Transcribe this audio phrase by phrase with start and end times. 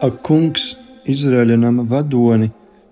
[0.00, 0.78] Ak, kungs,
[1.12, 2.46] Izraēļa nama vadoni,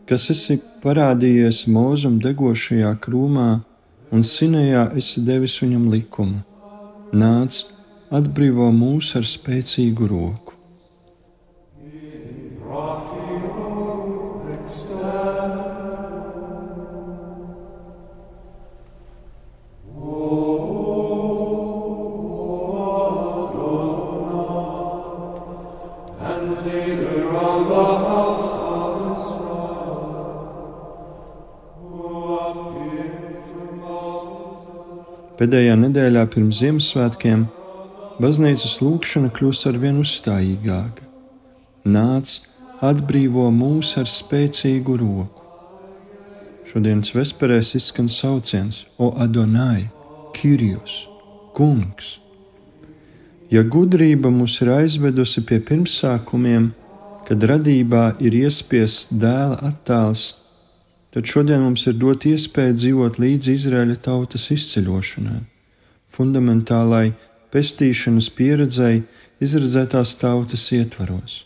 [0.09, 3.47] kas esi parādījies mūzum degošajā krūmā
[4.13, 6.43] un sinējā esi devis viņam likumu,
[7.17, 7.63] nāc,
[8.13, 10.48] atbrīvo mūs ar spēcīgu roku.
[35.39, 37.45] Pēdējā nedēļā pirms Ziemassvētkiem
[38.19, 41.05] baznīcas lūkšana kļūst ar vien uzstājīgāka.
[41.87, 42.41] Nāc,
[42.83, 45.45] atbrīvo mūs ar spēcīgu roku.
[46.67, 49.87] Šodienas vesperēs izskan sauciens O Adonai,
[50.35, 51.05] Kirijus,
[51.55, 52.17] Kungs.
[53.55, 56.73] Ja gudrība mūs ir aizvedusi pie pirmsākumiem,
[57.31, 60.33] kad radībā ir iespiests dēla attēls,
[61.15, 65.41] tad šodien mums ir dot iespēja dzīvot līdzi Izraēļa tautas izceļošanai,
[66.13, 67.13] fundamentālai
[67.55, 69.03] pestīšanas pieredzei
[69.41, 71.45] izredzētās tautas ietvaros.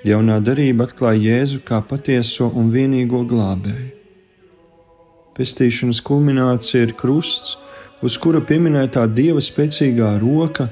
[0.00, 3.99] Jaunā darība atklāja Jēzu kā patieso un vienīgo glābēju.
[5.40, 7.54] Pestīšanas kulminācija ir krusts,
[8.04, 10.66] uz kura pieminētā dieva spēcīgā roka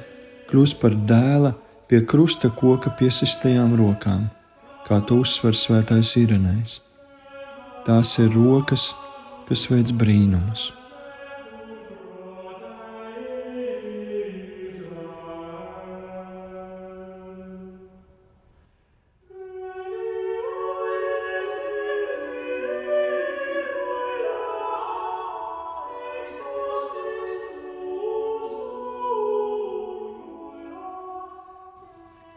[0.50, 1.54] kļūst par dēla
[1.88, 4.26] pie krusta koka piesistajām rokām,
[4.84, 6.82] kā to uzsver svētais Irenējs.
[7.88, 8.90] Tās ir rokas,
[9.48, 10.68] kas veids brīnumus.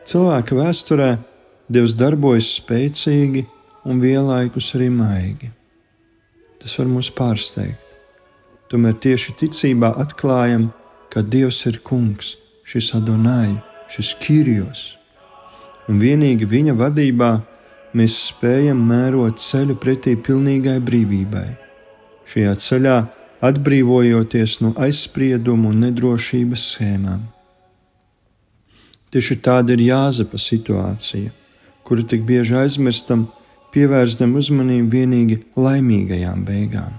[0.08, 1.12] Cilvēka vēsturē
[1.72, 3.46] Dievs darbojas spēcīgi
[3.88, 5.52] un vienlaikus arī maigi.
[6.62, 7.80] Tas var mūs pārsteigt.
[8.72, 10.70] Tomēr tieši ticībā atklājam,
[11.12, 12.36] ka Dievs ir kungs,
[12.68, 13.56] šis Adonai,
[13.92, 14.84] šis Kirijos.
[15.90, 17.32] Un vienīgi viņa vadībā
[17.98, 21.50] mēs spējam mērot ceļu pretī pilnīgai brīvībai.
[22.32, 22.98] Šajā ceļā
[23.44, 27.26] atbrīvojoties no aizspriedumu un nedrošības schēmām.
[29.12, 31.32] Tieši tāda ir Jāzepa situācija,
[31.84, 33.26] kuru tik bieži aizmirstam,
[33.76, 36.94] pievērstam uzmanību vienīgi laimīgajām beigām.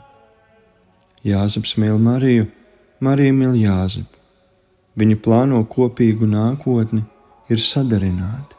[1.24, 2.50] Jāzeps mīl Mariju,
[3.00, 4.20] Marija mīl Jāzepu.
[4.98, 7.00] Viņi plāno kopīgu nākotni,
[7.48, 8.58] ir sadarināti.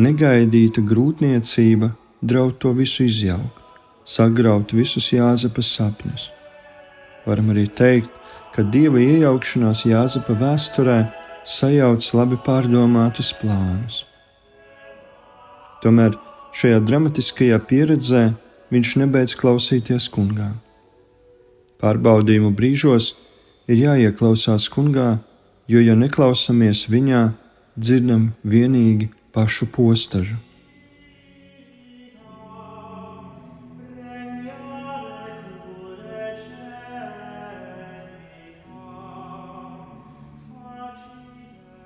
[0.00, 1.90] Negaidīta grūtniecība
[2.24, 3.60] draud to visu izjaukt,
[4.08, 6.30] sagraut visus Jāzepas sapņus.
[7.26, 8.12] Varam arī teikt,
[8.54, 11.02] ka dieva iejaukšanās Jāzepa vēsturē
[11.44, 14.04] sajauc labi pārdomātus plānus.
[15.80, 16.16] Tomēr
[16.56, 18.24] šajā dramatiskajā pieredzē
[18.70, 20.52] viņš nebeidz klausīties kungā.
[21.80, 23.14] Pārbaudījumu brīžos
[23.70, 25.16] ir jāieklausās kungā,
[25.70, 27.30] jo, ja neklausāmies viņā,
[27.80, 30.36] dzirdam vienīgi pašu postažu.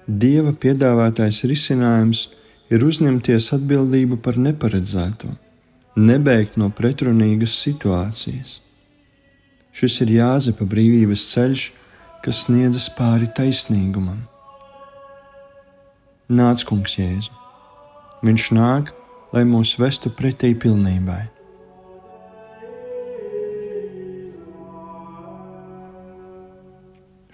[0.04, 2.26] Dieva piedāvātais risinājums
[2.68, 5.30] ir uzņemties atbildību par neparedzēto,
[5.96, 8.58] nebeigt no pretrunīgas situācijas.
[9.72, 11.64] Šis ir Jāzepa brīvības ceļš,
[12.20, 14.20] kas sniedzas pāri taisnīgumam.
[16.28, 17.32] Nāc, kungs, Jēzu!
[18.24, 18.92] Viņš nāk,
[19.32, 21.22] lai mūs vestu pretī pilnībai.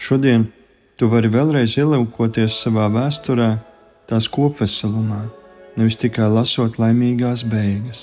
[0.00, 0.48] Šodien
[1.00, 3.54] Tu vari vēlreiz ielūkoties savā vēsturē,
[4.04, 5.22] tās kopveselumā,
[5.80, 8.02] nevis tikai lasot laimīgās beigas.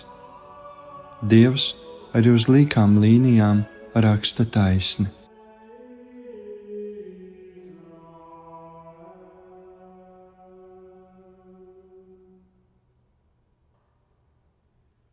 [1.22, 1.68] Dievs
[2.18, 3.62] arī uz līkām līnijām
[3.94, 5.06] raksta taisni.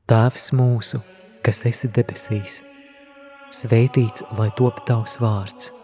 [0.08, 1.04] Tēvs mūsu,
[1.44, 2.62] kas esi debesīs,
[3.52, 5.83] svētīts lai top tavs vārds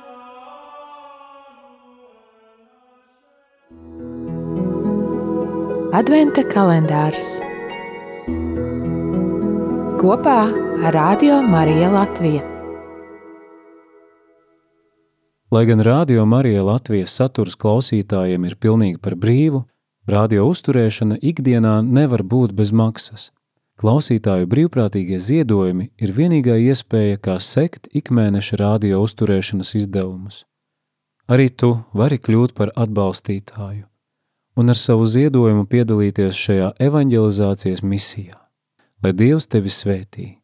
[5.91, 7.41] Adventa kalendārs
[9.99, 10.35] kopā
[10.87, 12.43] ar Radio Mariju Latviju.
[15.51, 19.65] Lai gan Radio Marija Latvijas saturs klausītājiem ir pilnīgi par brīvu,
[20.07, 23.27] radio uzturēšana ikdienā nevar būt bez maksas.
[23.75, 30.45] Klausītāju brīvprātīgie ziedojumi ir vienīgā iespēja, kā sekt ikmēneša radio uzturēšanas izdevumus.
[31.27, 33.90] Arī tu vari kļūt par atbalstītāju
[34.55, 38.37] un ar savu ziedojumu piedalīties šajā evanģelizācijas misijā.
[39.03, 40.40] Lai Dievs tevi svētī!